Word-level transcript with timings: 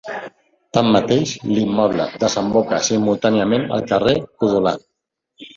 Tanmateix 0.77 1.33
l'immoble 1.49 2.07
desemboca 2.25 2.81
simultàniament 2.89 3.69
al 3.79 3.87
carrer 3.93 4.15
Codolar. 4.41 4.79